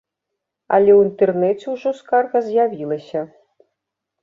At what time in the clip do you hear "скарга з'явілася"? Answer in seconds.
2.01-3.21